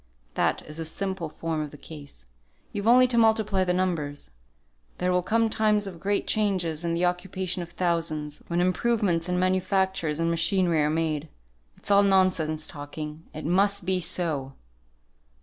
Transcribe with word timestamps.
That 0.33 0.63
is 0.63 0.77
the 0.77 0.85
simple 0.85 1.29
form 1.29 1.61
of 1.61 1.69
the 1.69 1.77
case; 1.77 2.25
you've 2.71 2.87
only 2.87 3.05
to 3.05 3.19
multiply 3.19 3.63
the 3.63 3.71
numbers. 3.71 4.31
There 4.97 5.11
will 5.11 5.21
come 5.21 5.47
times 5.47 5.85
of 5.85 5.99
great 5.99 6.25
changes 6.25 6.83
in 6.83 6.95
the 6.95 7.05
occupation 7.05 7.61
of 7.61 7.69
thousands, 7.69 8.39
when 8.47 8.61
improvements 8.61 9.29
in 9.29 9.37
manufactures 9.37 10.19
and 10.19 10.31
machinery 10.31 10.81
are 10.81 10.89
made. 10.89 11.29
It's 11.77 11.91
all 11.91 12.01
nonsense 12.01 12.65
talking, 12.65 13.25
it 13.31 13.45
must 13.45 13.85
be 13.85 13.99
so!" 13.99 14.53